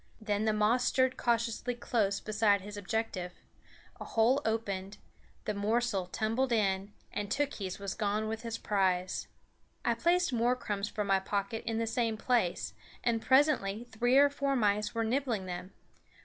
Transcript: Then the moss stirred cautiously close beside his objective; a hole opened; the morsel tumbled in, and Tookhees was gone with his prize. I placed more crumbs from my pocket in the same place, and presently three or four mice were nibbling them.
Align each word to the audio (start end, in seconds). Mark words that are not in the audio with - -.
Then 0.19 0.45
the 0.45 0.51
moss 0.53 0.83
stirred 0.83 1.15
cautiously 1.15 1.75
close 1.75 2.19
beside 2.19 2.61
his 2.61 2.75
objective; 2.75 3.33
a 3.99 4.03
hole 4.03 4.41
opened; 4.45 4.97
the 5.45 5.53
morsel 5.53 6.07
tumbled 6.07 6.51
in, 6.51 6.91
and 7.13 7.29
Tookhees 7.29 7.77
was 7.77 7.93
gone 7.93 8.27
with 8.27 8.41
his 8.41 8.57
prize. 8.57 9.27
I 9.85 9.93
placed 9.93 10.33
more 10.33 10.55
crumbs 10.55 10.89
from 10.89 11.05
my 11.05 11.19
pocket 11.19 11.63
in 11.67 11.77
the 11.77 11.85
same 11.85 12.17
place, 12.17 12.73
and 13.03 13.21
presently 13.21 13.83
three 13.91 14.17
or 14.17 14.31
four 14.31 14.55
mice 14.55 14.95
were 14.95 15.03
nibbling 15.03 15.45
them. 15.45 15.71